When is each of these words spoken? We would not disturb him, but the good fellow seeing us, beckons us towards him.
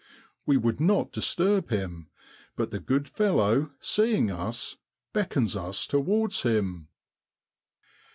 We 0.47 0.57
would 0.57 0.79
not 0.79 1.11
disturb 1.11 1.69
him, 1.69 2.09
but 2.55 2.71
the 2.71 2.79
good 2.79 3.07
fellow 3.07 3.69
seeing 3.79 4.31
us, 4.31 4.77
beckons 5.13 5.55
us 5.55 5.85
towards 5.85 6.41
him. 6.41 6.87